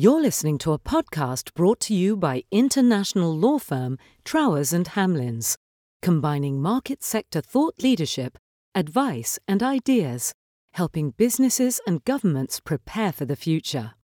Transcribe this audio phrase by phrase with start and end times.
[0.00, 5.56] You're listening to a podcast brought to you by international law firm Trowers and Hamlins,
[6.02, 8.38] combining market sector thought leadership,
[8.76, 10.32] advice, and ideas,
[10.74, 13.94] helping businesses and governments prepare for the future.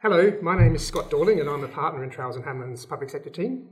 [0.00, 3.10] Hello, my name is Scott Dorling, and I'm a partner in Trowers and Hamlins' public
[3.10, 3.68] sector team.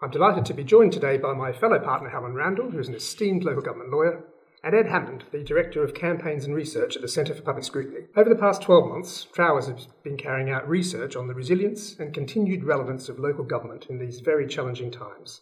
[0.00, 2.94] I'm delighted to be joined today by my fellow partner Helen Randall, who is an
[2.94, 4.26] esteemed local government lawyer,
[4.62, 8.06] and Ed Hammond, the Director of Campaigns and Research at the Centre for Public Scrutiny.
[8.16, 12.12] Over the past 12 months, Trowers has been carrying out research on the resilience and
[12.12, 15.40] continued relevance of local government in these very challenging times.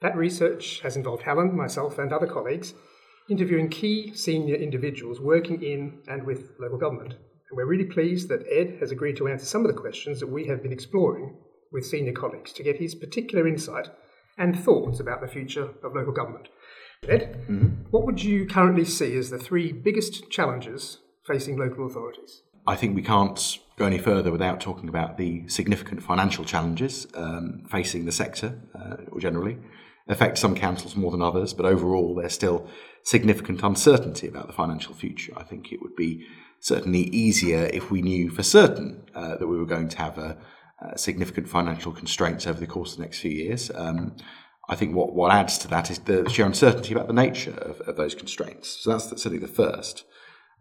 [0.00, 2.74] That research has involved Helen, myself, and other colleagues
[3.30, 7.12] interviewing key senior individuals working in and with local government.
[7.12, 10.28] And we're really pleased that Ed has agreed to answer some of the questions that
[10.28, 11.36] we have been exploring
[11.72, 13.88] with senior colleagues to get his particular insight
[14.38, 16.48] and thoughts about the future of local government.
[17.06, 17.66] Ed, mm-hmm.
[17.90, 22.42] what would you currently see as the three biggest challenges facing local authorities?
[22.66, 27.64] I think we can't go any further without talking about the significant financial challenges um,
[27.70, 29.58] facing the sector, uh, generally.
[30.08, 32.68] Affect some councils more than others, but overall there's still
[33.04, 35.32] significant uncertainty about the financial future.
[35.36, 36.26] I think it would be
[36.60, 40.36] certainly easier if we knew for certain uh, that we were going to have a,
[40.80, 43.70] a, significant financial constraints over the course of the next few years.
[43.74, 44.16] Um,
[44.68, 47.80] I think what, what adds to that is the sheer uncertainty about the nature of,
[47.82, 48.68] of those constraints.
[48.68, 50.04] So that's certainly the first.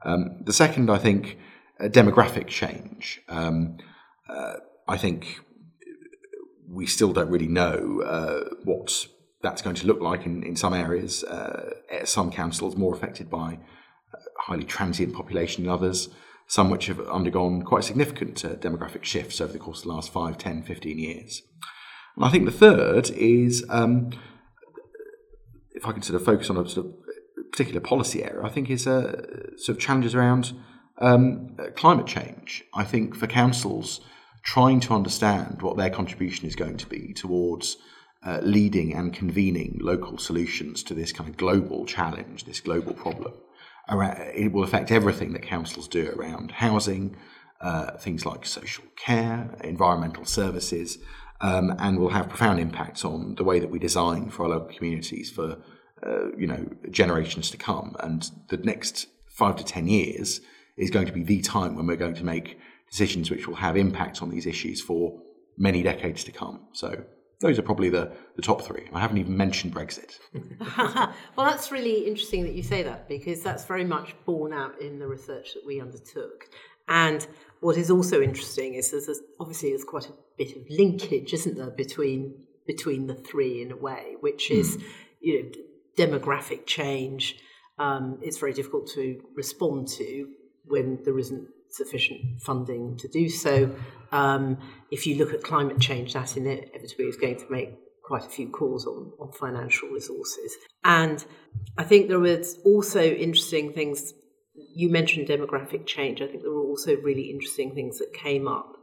[0.04, 1.38] Um, the second, I think,
[1.80, 3.22] uh, demographic change.
[3.28, 3.78] Um,
[4.30, 4.56] uh,
[4.88, 5.40] I think
[6.70, 9.08] we still don't really know uh, what
[9.42, 11.24] that's going to look like in, in some areas.
[11.24, 11.72] Uh,
[12.06, 13.60] some councils more affected by
[14.14, 16.10] uh, highly transient population than others,
[16.48, 20.12] some which have undergone quite significant uh, demographic shifts over the course of the last
[20.12, 21.42] 5, 10, 15 years.
[22.18, 24.10] And I think the third is, um,
[25.76, 26.94] if I can sort of focus on a sort of
[27.52, 30.54] particular policy area, I think is uh, sort of challenges around
[30.98, 32.64] um, climate change.
[32.74, 34.02] I think for councils
[34.44, 37.78] trying to understand what their contribution is going to be towards
[38.26, 43.34] uh, leading and convening local solutions to this kind of global challenge, this global problem.
[43.90, 47.16] It will affect everything that councils do around housing,
[47.62, 50.98] uh, things like social care, environmental services,
[51.42, 54.76] um, and will have profound impacts on the way that we design for our local
[54.76, 55.58] communities for
[56.06, 57.96] uh, you know generations to come.
[58.00, 60.42] And the next five to ten years
[60.78, 62.58] is going to be the time when we're going to make
[62.90, 65.20] decisions which will have impacts on these issues for
[65.58, 66.62] many decades to come.
[66.72, 67.04] So
[67.40, 68.88] those are probably the, the top three.
[68.94, 70.20] I haven't even mentioned Brexit.
[70.78, 75.00] well, that's really interesting that you say that because that's very much borne out in
[75.00, 76.50] the research that we undertook.
[76.88, 77.28] And
[77.60, 81.58] what is also interesting is there's a, obviously there's quite a bit of linkage, isn't
[81.58, 84.84] there, between between the three in a way, which is mm.
[85.22, 85.50] you know
[85.98, 87.38] demographic change.
[87.80, 90.30] Um, it's very difficult to respond to
[90.66, 93.76] when there isn't sufficient funding to do so.
[94.12, 94.58] Um,
[94.92, 97.74] if you look at climate change, that inevitably is going to make
[98.04, 100.56] quite a few calls on, on financial resources.
[100.84, 101.24] And
[101.78, 104.14] I think there was also interesting things
[104.78, 106.22] you mentioned demographic change.
[106.22, 108.76] I think there were also really interesting things that came up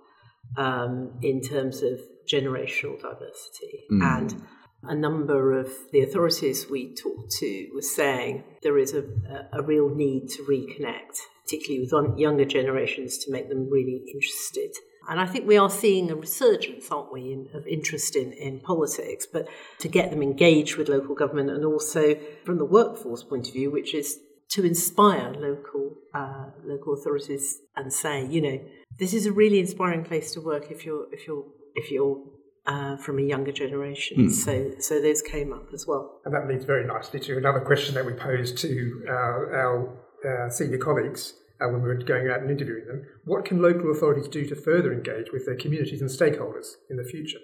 [0.57, 3.85] um, in terms of generational diversity.
[3.93, 4.03] Mm.
[4.03, 4.43] And
[4.83, 9.05] a number of the authorities we talked to were saying there is a,
[9.53, 14.75] a real need to reconnect, particularly with younger generations, to make them really interested.
[15.09, 18.59] And I think we are seeing a resurgence, aren't we, in, of interest in, in
[18.61, 19.47] politics, but
[19.79, 23.71] to get them engaged with local government and also from the workforce point of view,
[23.71, 24.19] which is
[24.51, 28.61] to inspire local uh, local authorities and say, you know,
[28.99, 31.45] this is a really inspiring place to work if you're if you're
[31.75, 32.23] if you're
[32.67, 34.19] uh, from a younger generation.
[34.19, 34.31] Mm.
[34.31, 36.21] So so those came up as well.
[36.25, 40.51] And that leads very nicely to another question that we posed to our, our uh,
[40.51, 41.35] senior colleagues.
[41.61, 44.57] Uh, when we were going out and interviewing them, what can local authorities do to
[44.57, 47.39] further engage with their communities and stakeholders in the future?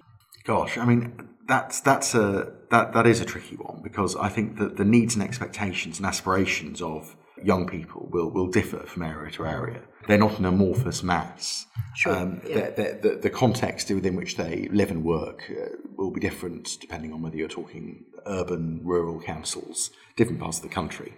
[0.45, 4.59] Gosh, I mean, that's that's a that that is a tricky one because I think
[4.59, 9.31] that the needs and expectations and aspirations of young people will will differ from area
[9.33, 9.81] to area.
[10.07, 11.67] They're not an amorphous mass.
[11.95, 12.17] Sure.
[12.17, 12.55] Um, yeah.
[12.55, 16.79] they're, they're, the, the context within which they live and work uh, will be different
[16.81, 21.15] depending on whether you're talking urban, rural councils, different parts of the country.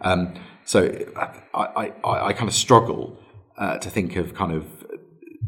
[0.00, 0.34] Um,
[0.64, 3.18] so I, I, I, kind of struggle
[3.56, 4.83] uh, to think of kind of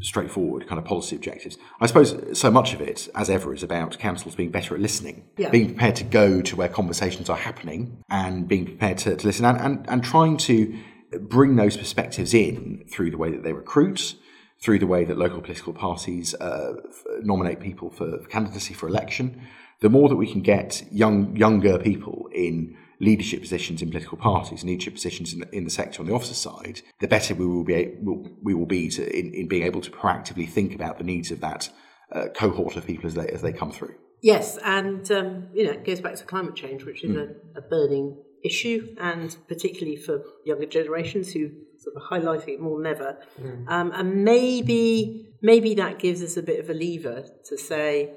[0.01, 1.57] straightforward kind of policy objectives.
[1.81, 5.25] I suppose so much of it, as ever, is about councils being better at listening,
[5.37, 5.51] yeah.
[5.51, 9.45] being prepared to go to where conversations are happening and being prepared to, to listen
[9.45, 10.79] and, and, and trying to
[11.21, 14.15] bring those perspectives in through the way that they recruit,
[14.61, 16.75] through the way that local political parties uh,
[17.23, 19.43] nominate people for, for candidacy for election.
[19.81, 24.63] The more that we can get young younger people in leadership positions in political parties
[24.63, 27.47] and leadership positions in the, in the sector on the officer side, the better we
[27.47, 30.99] will be will, we will be to, in, in being able to proactively think about
[30.99, 31.71] the needs of that
[32.13, 33.95] uh, cohort of people as they as they come through.
[34.23, 37.35] Yes, and um, you know it goes back to climate change, which is mm.
[37.55, 42.79] a, a, burning issue, and particularly for younger generations who sort of highlighting it more
[42.79, 43.19] than ever.
[43.41, 43.69] Mm.
[43.69, 48.15] Um, and maybe maybe that gives us a bit of a lever to say,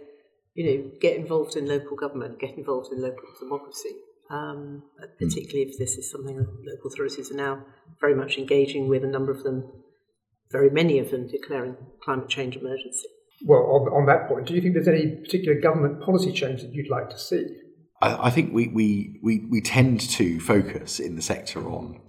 [0.53, 3.95] you know, get involved in local government, get involved in local democracy.
[4.29, 4.83] Um,
[5.17, 5.71] particularly mm.
[5.71, 7.65] if this is something local authorities are now
[7.99, 9.71] very much engaging with, a number of them,
[10.51, 13.07] very many of them, declaring climate change emergency.
[13.45, 16.73] Well, on, on that point, do you think there's any particular government policy change that
[16.73, 17.47] you'd like to see?
[18.01, 21.99] I, I think we, we, we, we tend to focus in the sector on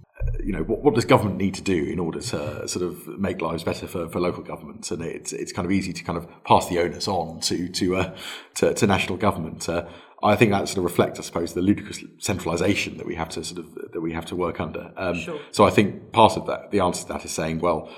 [0.43, 3.41] you know, what, what, does government need to do in order to sort of make
[3.41, 4.91] lives better for, for local governments?
[4.91, 7.95] And it's it's kind of easy to kind of pass the onus on to to
[7.97, 8.15] uh,
[8.55, 9.67] to, to, national government.
[9.67, 9.87] Uh,
[10.23, 13.43] I think that sort of reflects, I suppose, the ludicrous centralisation that we have to
[13.43, 14.91] sort of that we have to work under.
[14.97, 15.39] Um, sure.
[15.51, 17.89] So I think part of that, the answer to that is saying, well,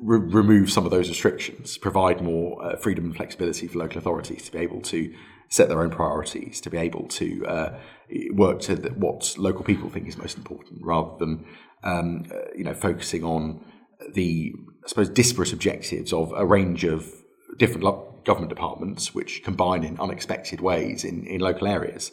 [0.00, 4.44] re- remove some of those restrictions, provide more uh, freedom and flexibility for local authorities
[4.44, 5.14] to be able to
[5.48, 7.78] set their own priorities, to be able to uh,
[8.32, 11.44] work to the, what local people think is most important, rather than
[11.82, 13.64] um, uh, you know focusing on
[14.14, 14.52] the
[14.84, 17.12] I suppose disparate objectives of a range of
[17.58, 22.12] different lo- government departments which combine in unexpected ways in, in local areas.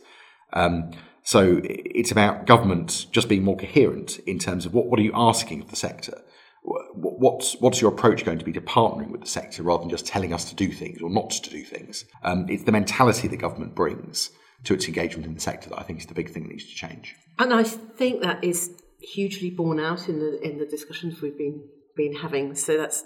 [0.54, 0.92] Um,
[1.24, 5.12] so it's about government just being more coherent in terms of what, what are you
[5.14, 6.22] asking of the sector?
[6.64, 10.06] what's what's your approach going to be to partnering with the sector rather than just
[10.06, 12.06] telling us to do things or not to do things?
[12.24, 14.32] Um, it's the mentality the government brings
[14.66, 16.66] to its engagement in the sector that I think is the big thing that needs
[16.66, 17.16] to change.
[17.38, 21.64] And I think that is hugely borne out in the in the discussions we've been
[21.96, 22.56] been having.
[22.56, 23.04] So that's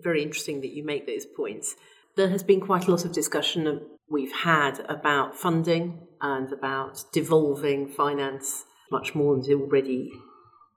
[0.00, 1.76] very interesting that you make those points.
[2.16, 7.88] There has been quite a lot of discussion we've had about funding and about devolving
[7.88, 10.10] finance much more than already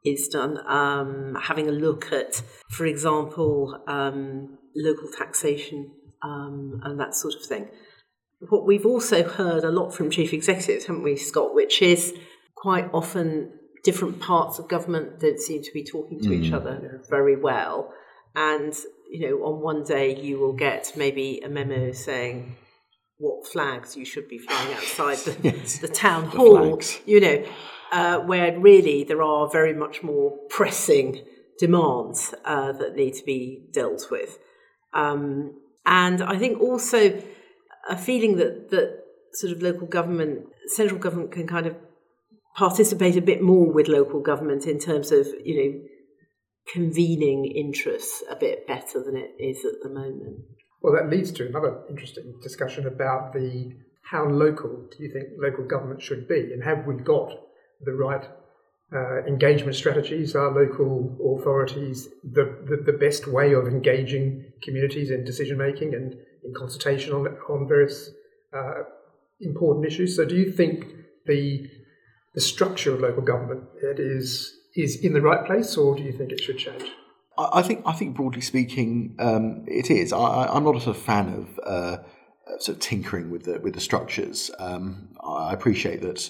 [0.04, 0.60] is done.
[0.68, 5.92] Um, having a look at, for example, um, local taxation
[6.24, 7.70] um, and that sort of thing.
[8.50, 12.14] What we've also heard a lot from chief executives, haven't we, Scott, which is
[12.56, 13.52] quite often
[13.84, 16.44] different parts of government don't seem to be talking to mm.
[16.44, 17.94] each other very well.
[18.36, 18.74] And,
[19.10, 22.56] you know, on one day you will get maybe a memo saying,
[23.18, 25.78] what flags you should be flying outside the, yes.
[25.78, 27.46] the town hall, the you know,
[27.92, 31.24] uh, where really there are very much more pressing
[31.60, 34.40] demands uh, that need to be dealt with.
[34.94, 37.22] Um, and I think also
[37.88, 39.04] a feeling that, that
[39.34, 41.76] sort of local government, central government can kind of
[42.56, 45.80] participate a bit more with local government in terms of, you know,
[46.74, 50.40] convening interests a bit better than it is at the moment.
[50.82, 53.72] Well, that leads to another interesting discussion about the
[54.04, 57.32] how local do you think local government should be, and have we got
[57.82, 58.28] the right
[58.94, 60.36] uh, engagement strategies?
[60.36, 66.14] Are local authorities the, the, the, best way of engaging communities in decision making and
[66.44, 68.10] in consultation on, on various
[68.54, 68.84] uh,
[69.40, 70.16] important issues?
[70.16, 70.86] So, do you think
[71.26, 71.70] the
[72.34, 76.32] the structure of local government is is in the right place, or do you think
[76.32, 76.86] it should change?
[77.38, 80.14] I think I think broadly speaking, um, it is.
[80.14, 81.98] I, am not a sort of fan of uh,
[82.60, 84.52] sort of tinkering with the with the structures.
[84.60, 86.30] Um, I appreciate that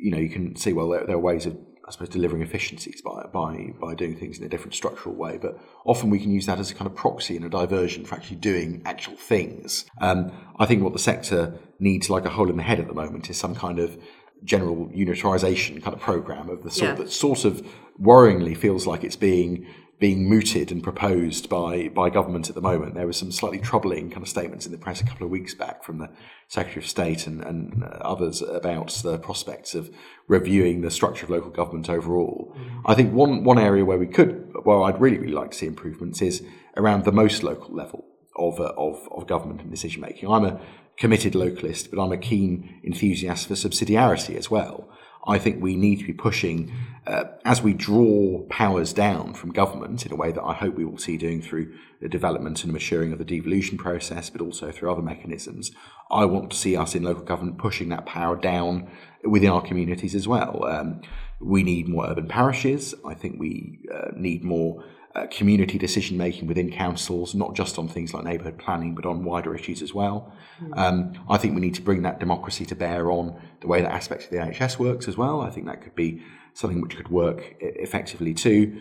[0.00, 3.02] you know, you can see well there, there, are ways of I suppose delivering efficiencies
[3.02, 6.46] by by by doing things in a different structural way, but often we can use
[6.46, 9.84] that as a kind of proxy and a diversion for actually doing actual things.
[10.00, 12.94] Um, I think what the sector needs, like a hole in the head at the
[12.94, 13.98] moment, is some kind of
[14.44, 16.94] general unitarization kind of program of the sort yeah.
[16.94, 17.66] that sort of
[18.00, 19.66] worryingly feels like it's being
[19.98, 22.94] being mooted and proposed by by government at the moment.
[22.94, 25.54] There were some slightly troubling kind of statements in the press a couple of weeks
[25.54, 26.08] back from the
[26.48, 29.94] Secretary of State and, and others about the prospects of
[30.26, 32.56] reviewing the structure of local government overall.
[32.56, 32.82] Mm.
[32.86, 35.66] I think one one area where we could, well, I'd really really like to see
[35.66, 36.42] improvements is
[36.78, 38.06] around the most local level
[38.36, 40.30] of uh, of, of government and decision making.
[40.30, 40.60] I'm a
[40.96, 44.88] committed localist, but I'm a keen enthusiast for subsidiarity as well.
[45.26, 46.72] I think we need to be pushing
[47.06, 50.84] uh, as we draw powers down from government in a way that I hope we
[50.84, 54.90] will see doing through the development and maturing of the devolution process, but also through
[54.90, 55.72] other mechanisms.
[56.10, 58.90] I want to see us in local government pushing that power down
[59.24, 60.64] within our communities as well.
[60.64, 61.02] Um,
[61.40, 62.94] we need more urban parishes.
[63.04, 67.88] I think we uh, need more uh, community decision making within councils, not just on
[67.88, 70.32] things like neighbourhood planning, but on wider issues as well.
[70.62, 70.78] Mm.
[70.78, 73.90] Um, I think we need to bring that democracy to bear on the way that
[73.92, 75.40] aspects of the NHS works as well.
[75.40, 76.22] I think that could be
[76.54, 78.80] something which could work effectively too.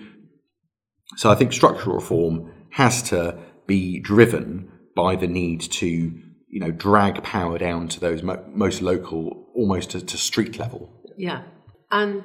[1.15, 6.71] So I think structural reform has to be driven by the need to, you know,
[6.71, 10.91] drag power down to those mo- most local, almost to, to street level.
[11.17, 11.43] Yeah.
[11.89, 12.23] And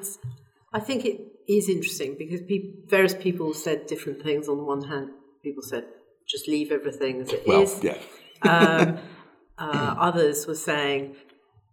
[0.75, 4.49] I think it is interesting because pe- various people said different things.
[4.49, 5.11] On the one hand,
[5.43, 5.85] people said
[6.27, 7.83] just leave everything as it well, is.
[7.83, 7.99] yeah.
[8.43, 8.99] Um,
[9.59, 11.17] uh, others were saying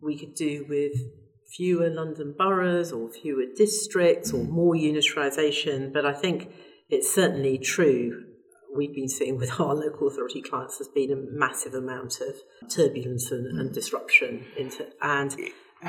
[0.01, 0.93] we could do with
[1.55, 5.91] fewer London boroughs or fewer districts or more unitarisation.
[5.93, 6.51] But I think
[6.89, 8.25] it's certainly true.
[8.75, 12.35] We've been seeing with our local authority clients, there's been a massive amount of
[12.69, 15.35] turbulence and, and disruption, into, and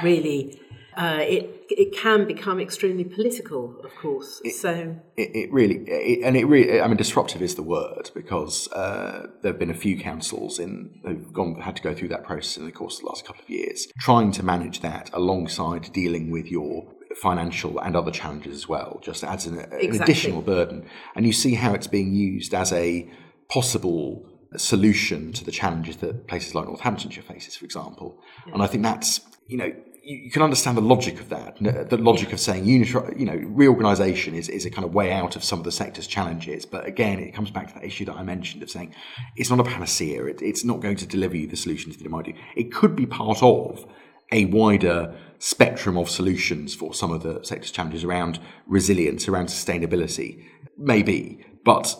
[0.02, 0.60] really,
[0.96, 4.40] uh, it it can become extremely political, of course.
[4.44, 8.10] It, so it, it really it, and it really I mean disruptive is the word
[8.14, 12.08] because uh, there have been a few councils in who've gone had to go through
[12.08, 15.10] that process in the course of the last couple of years, trying to manage that
[15.12, 16.86] alongside dealing with your
[17.20, 19.88] financial and other challenges as well, just adds an, exactly.
[19.88, 20.86] an additional burden.
[21.14, 23.10] And you see how it's being used as a
[23.50, 28.20] possible solution to the challenges that places like Northamptonshire faces, for example.
[28.46, 28.54] Yeah.
[28.54, 29.72] And I think that's you know
[30.02, 31.56] you, can understand the logic of that.
[31.60, 32.84] The logic of saying you
[33.24, 36.66] know, reorganisation is, is a kind of way out of some of the sector's challenges.
[36.66, 38.94] But again, it comes back to that issue that I mentioned of saying
[39.36, 40.24] it's not a panacea.
[40.24, 42.34] It, it's not going to deliver you the solutions that it might do.
[42.56, 43.86] It could be part of
[44.32, 50.44] a wider spectrum of solutions for some of the sector's challenges around resilience, around sustainability,
[50.76, 51.44] maybe.
[51.64, 51.96] But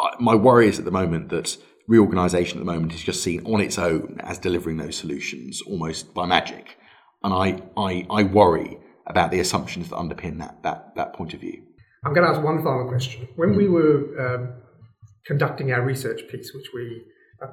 [0.00, 3.44] uh, my worry is at the moment that reorganisation at the moment is just seen
[3.46, 6.76] on its own as delivering those solutions almost by magic
[7.22, 11.40] and I, I, I worry about the assumptions that underpin that, that, that point of
[11.40, 11.62] view.
[12.04, 13.28] I'm going to ask one final question.
[13.36, 14.62] When we were um,
[15.26, 17.02] conducting our research piece, which we
[17.42, 17.48] uh,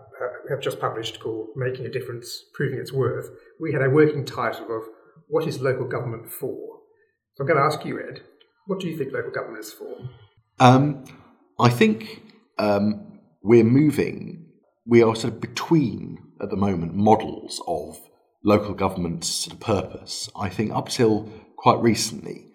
[0.50, 3.29] have just published called Making a Difference, Proving Its Worth,
[3.60, 4.84] we had a working title of
[5.27, 6.79] What is Local Government For?
[7.36, 8.22] So I'm going to ask you, Ed,
[8.67, 9.98] what do you think local government is for?
[10.60, 11.03] Um,
[11.60, 12.22] I think
[12.58, 14.46] um, we're moving,
[14.86, 17.98] we are sort of between, at the moment, models of
[18.44, 20.30] local government's sort of purpose.
[20.36, 22.48] I think up till quite recently,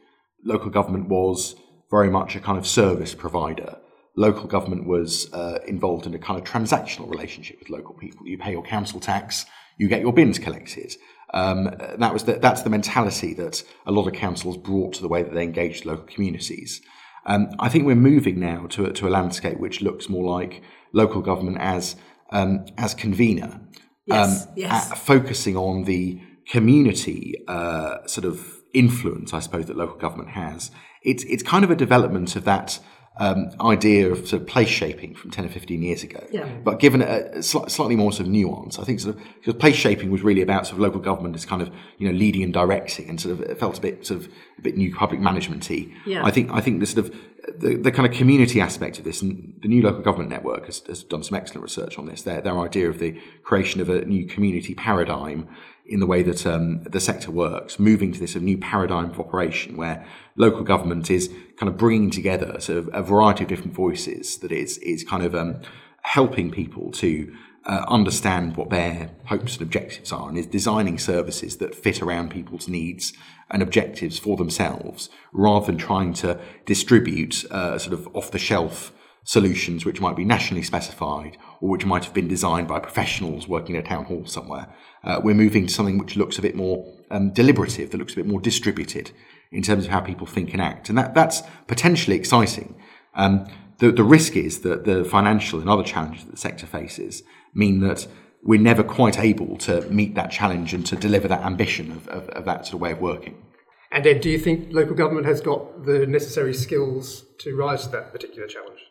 [0.44, 1.56] local government was
[1.90, 3.78] very much a kind of service provider.
[4.16, 8.26] Local government was uh, involved in a kind of transactional relationship with local people.
[8.26, 9.46] You pay your council tax,
[9.78, 10.94] you get your bins collected.
[11.32, 15.08] Um, that was the, that's the mentality that a lot of councils brought to the
[15.08, 16.80] way that they engaged local communities.
[17.26, 21.20] Um, I think we're moving now to to a landscape which looks more like local
[21.20, 21.96] government as
[22.30, 23.60] um, as convener.
[24.08, 24.98] Yes, um, yes.
[25.00, 30.70] focusing on the community uh, sort of influence, I suppose, that local government has.
[31.02, 32.80] It's it's kind of a development of that
[33.18, 36.24] um, idea of sort of place shaping from 10 or 15 years ago.
[36.30, 36.48] Yeah.
[36.62, 39.54] But given a, a sl- slightly more sort of nuance, I think sort of because
[39.54, 42.42] place shaping was really about sort of local government as kind of you know leading
[42.42, 45.20] and directing, and sort of it felt a bit sort of a bit new public
[45.20, 45.92] managementy.
[46.06, 46.24] Yeah.
[46.24, 47.16] I think I think the sort of
[47.58, 50.80] the, the kind of community aspect of this, and the new local government network has,
[50.86, 52.22] has done some excellent research on this.
[52.22, 55.48] Their their idea of the creation of a new community paradigm
[55.88, 59.76] in the way that um, the sector works, moving to this new paradigm of operation
[59.76, 64.38] where local government is kind of bringing together sort of a variety of different voices
[64.38, 65.60] that is is kind of um,
[66.02, 71.58] helping people to uh, understand what their hopes and objectives are and is designing services
[71.58, 73.12] that fit around people's needs
[73.50, 78.92] and objectives for themselves rather than trying to distribute uh, sort of off the shelf
[79.28, 83.74] solutions which might be nationally specified or which might have been designed by professionals working
[83.74, 84.66] in a town hall somewhere.
[85.04, 88.16] Uh, we're moving to something which looks a bit more um, deliberative, that looks a
[88.16, 89.10] bit more distributed
[89.52, 90.88] in terms of how people think and act.
[90.88, 92.74] And that, that's potentially exciting.
[93.14, 93.46] Um,
[93.80, 97.80] the, the risk is that the financial and other challenges that the sector faces mean
[97.80, 98.06] that
[98.42, 102.30] we're never quite able to meet that challenge and to deliver that ambition of, of,
[102.30, 103.44] of that sort of way of working.
[103.92, 107.90] And Ed, do you think local government has got the necessary skills to rise to
[107.90, 108.87] that particular challenge?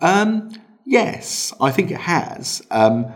[0.00, 0.50] Um,
[0.84, 2.62] yes, I think it has.
[2.70, 3.12] Um,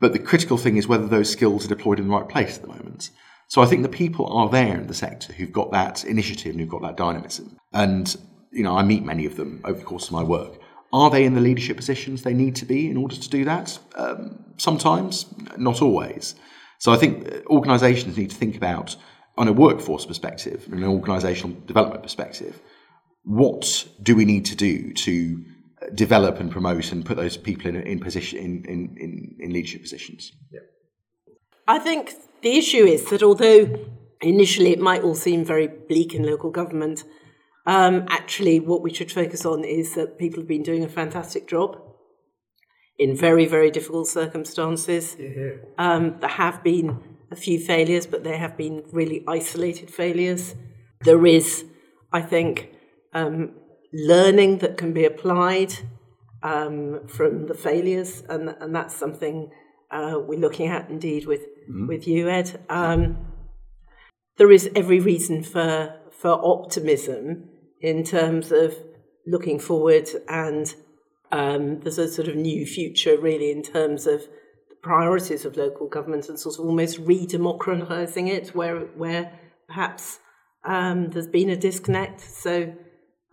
[0.00, 2.62] but the critical thing is whether those skills are deployed in the right place at
[2.62, 3.10] the moment.
[3.48, 6.60] So I think the people are there in the sector who've got that initiative and
[6.60, 7.56] who've got that dynamism.
[7.72, 8.16] And,
[8.50, 10.58] you know, I meet many of them over the course of my work.
[10.92, 13.78] Are they in the leadership positions they need to be in order to do that?
[13.96, 15.26] Um, sometimes,
[15.56, 16.34] not always.
[16.78, 18.96] So I think organisations need to think about,
[19.36, 22.60] on a workforce perspective, and an organisational development perspective,
[23.24, 25.44] what do we need to do to
[25.94, 30.32] develop and promote and put those people in, in position in, in, in leadership positions.
[30.52, 30.60] Yeah.
[31.66, 32.12] I think
[32.42, 33.78] the issue is that although
[34.20, 37.04] initially it might all seem very bleak in local government,
[37.66, 41.48] um, actually what we should focus on is that people have been doing a fantastic
[41.48, 41.80] job
[42.98, 45.16] in very, very difficult circumstances.
[45.18, 45.52] Yeah.
[45.78, 47.00] Um, there have been
[47.30, 50.54] a few failures, but they have been really isolated failures.
[51.00, 51.64] There is,
[52.12, 52.70] I think,
[53.12, 53.54] um,
[53.94, 55.74] learning that can be applied
[56.42, 59.50] um, from the failures, and and that's something
[59.90, 61.86] uh, we're looking at indeed with mm-hmm.
[61.86, 62.60] with you, Ed.
[62.68, 63.26] Um,
[64.36, 67.48] there is every reason for for optimism
[67.80, 68.74] in terms of
[69.26, 70.74] looking forward and
[71.32, 74.22] um, there's a sort of new future really in terms of
[74.68, 80.20] the priorities of local government and sort of almost re-democratizing it where where perhaps
[80.64, 82.20] um, there's been a disconnect.
[82.20, 82.74] So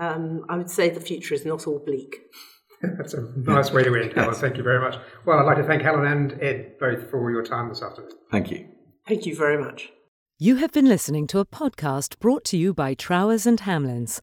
[0.02, 2.18] um, I would say the future is not all bleak.
[2.98, 4.34] That's a nice way to end, Helen.
[4.34, 4.96] Thank you very much.
[5.26, 8.12] Well, I'd like to thank Helen and Ed both for your time this afternoon.
[8.32, 8.68] Thank you.
[9.08, 9.92] Thank you very much.
[10.40, 14.20] You have been listening to a podcast brought to you by Trowers and Hamlins.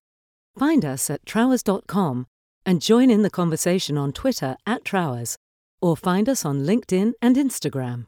[0.58, 2.26] Find us at trowers.com
[2.66, 5.36] and join in the conversation on Twitter at Trowers
[5.80, 8.06] or find us on LinkedIn and Instagram.